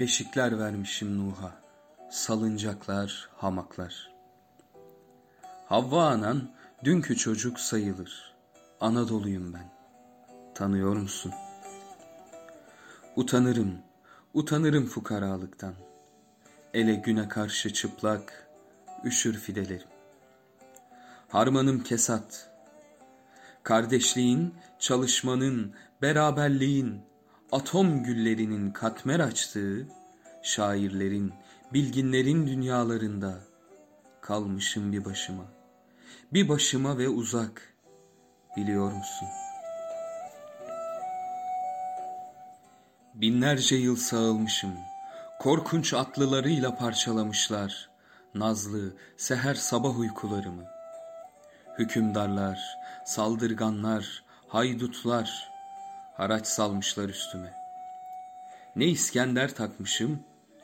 beşikler 0.00 0.58
vermişim 0.58 1.18
Nuh'a, 1.18 1.52
salıncaklar, 2.10 3.28
hamaklar. 3.36 4.10
Havva 5.66 6.06
anan 6.06 6.50
dünkü 6.84 7.16
çocuk 7.16 7.60
sayılır, 7.60 8.34
Anadolu'yum 8.80 9.54
ben, 9.54 9.70
tanıyor 10.54 10.96
musun? 10.96 11.32
Utanırım, 13.16 13.78
utanırım 14.34 14.86
fukaralıktan, 14.86 15.74
ele 16.74 16.94
güne 16.94 17.28
karşı 17.28 17.72
çıplak, 17.72 18.48
üşür 19.04 19.34
fidelerim. 19.34 19.88
Harmanım 21.28 21.82
kesat, 21.82 22.50
kardeşliğin, 23.62 24.54
çalışmanın, 24.78 25.74
beraberliğin, 26.02 27.02
atom 27.52 28.02
güllerinin 28.02 28.70
katmer 28.70 29.20
açtığı, 29.20 29.88
şairlerin, 30.42 31.32
bilginlerin 31.72 32.46
dünyalarında 32.46 33.40
kalmışım 34.20 34.92
bir 34.92 35.04
başıma. 35.04 35.44
Bir 36.32 36.48
başıma 36.48 36.98
ve 36.98 37.08
uzak, 37.08 37.74
biliyor 38.56 38.92
musun? 38.92 39.28
Binlerce 43.14 43.76
yıl 43.76 43.96
sağılmışım, 43.96 44.74
korkunç 45.40 45.94
atlılarıyla 45.94 46.76
parçalamışlar, 46.76 47.90
nazlı, 48.34 48.92
seher 49.16 49.54
sabah 49.54 49.98
uykularımı. 49.98 50.64
Hükümdarlar, 51.78 52.78
saldırganlar, 53.04 54.24
haydutlar, 54.48 55.57
haraç 56.18 56.46
salmışlar 56.46 57.08
üstüme. 57.08 57.54
Ne 58.76 58.84
İskender 58.84 59.54
takmışım, 59.54 60.20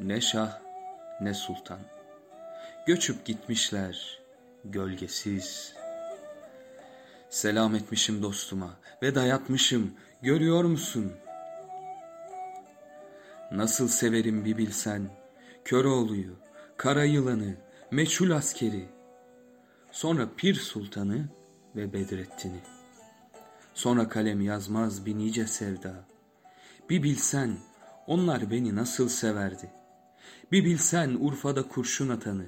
ne 0.00 0.20
şah, 0.20 0.58
ne 1.20 1.34
sultan. 1.34 1.78
Göçüp 2.86 3.24
gitmişler, 3.24 4.18
gölgesiz. 4.64 5.72
Selam 7.30 7.74
etmişim 7.74 8.22
dostuma 8.22 8.70
ve 9.02 9.14
dayatmışım, 9.14 9.94
görüyor 10.22 10.64
musun? 10.64 11.12
Nasıl 13.52 13.88
severim 13.88 14.44
bir 14.44 14.56
bilsen, 14.56 15.10
Köroğlu'yu, 15.64 16.36
kara 16.76 17.04
yılanı, 17.04 17.54
meçhul 17.90 18.30
askeri, 18.30 18.88
sonra 19.92 20.28
Pir 20.36 20.54
Sultan'ı 20.54 21.28
ve 21.76 21.92
Bedrettin'i. 21.92 22.77
Sonra 23.78 24.08
kalem 24.08 24.40
yazmaz 24.40 25.06
bir 25.06 25.18
nice 25.18 25.46
sevda. 25.46 26.04
Bir 26.90 27.02
bilsen 27.02 27.56
onlar 28.06 28.50
beni 28.50 28.76
nasıl 28.76 29.08
severdi. 29.08 29.70
Bir 30.52 30.64
bilsen 30.64 31.16
Urfa'da 31.20 31.68
kurşun 31.68 32.08
atanı. 32.08 32.46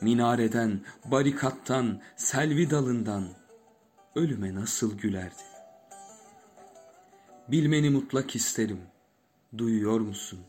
Minareden, 0.00 0.80
barikattan, 1.04 2.00
selvi 2.16 2.70
dalından 2.70 3.28
ölüme 4.16 4.54
nasıl 4.54 4.98
gülerdi. 4.98 5.42
Bilmeni 7.48 7.90
mutlak 7.90 8.36
isterim. 8.36 8.80
Duyuyor 9.58 10.00
musun? 10.00 10.40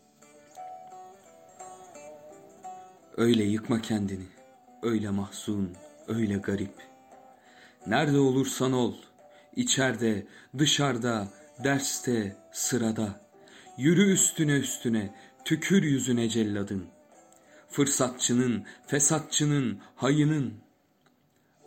Öyle 3.18 3.44
yıkma 3.44 3.82
kendini. 3.82 4.28
Öyle 4.82 5.10
mahzun, 5.10 5.74
öyle 6.08 6.38
garip. 6.38 6.74
Nerede 7.88 8.20
olursan 8.20 8.74
ol, 8.74 8.94
içeride, 9.58 10.28
dışarıda, 10.58 11.28
derste, 11.64 12.36
sırada. 12.52 13.28
Yürü 13.78 14.12
üstüne 14.12 14.52
üstüne, 14.54 15.16
tükür 15.46 15.84
yüzüne 15.84 16.30
celladın. 16.30 16.88
Fırsatçının, 17.70 18.66
fesatçının, 18.88 19.80
hayının. 19.96 20.54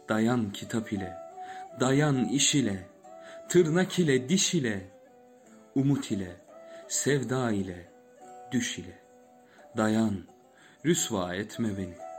Dayan 0.09 0.53
kitap 0.53 0.93
ile, 0.93 1.17
dayan 1.81 2.29
iş 2.29 2.55
ile, 2.55 2.89
tırnak 3.49 3.99
ile, 3.99 4.29
diş 4.29 4.55
ile, 4.55 4.91
umut 5.75 6.11
ile, 6.11 6.37
sevda 6.89 7.53
ile, 7.53 7.93
düş 8.53 8.79
ile. 8.79 8.99
Dayan, 9.77 10.25
rüsva 10.85 11.35
etme 11.35 11.79
beni.'' 11.79 12.10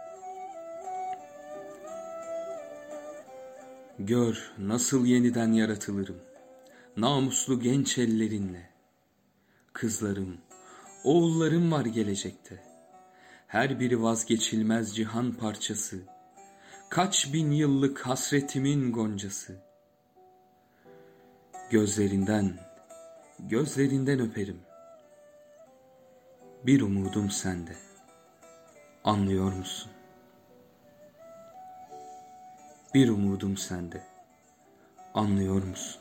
Gör 4.06 4.52
nasıl 4.58 5.06
yeniden 5.06 5.52
yaratılırım. 5.52 6.22
Namuslu 6.98 7.60
genç 7.60 7.98
ellerinle. 7.98 8.70
Kızlarım, 9.74 10.38
oğullarım 11.04 11.72
var 11.72 11.86
gelecekte. 11.86 12.64
Her 13.48 13.80
biri 13.80 14.02
vazgeçilmez 14.02 14.96
cihan 14.96 15.32
parçası. 15.32 15.98
Kaç 16.90 17.34
bin 17.34 17.52
yıllık 17.52 18.00
hasretimin 18.00 18.92
goncası. 18.92 19.56
Gözlerinden, 21.70 22.60
gözlerinden 23.40 24.20
öperim. 24.20 24.60
Bir 26.66 26.82
umudum 26.82 27.30
sende. 27.30 27.76
Anlıyor 29.04 29.54
musun? 29.54 29.92
Bir 32.94 33.10
umudum 33.10 33.58
sende. 33.58 34.02
Anlıyor 35.14 35.64
musun? 35.64 36.01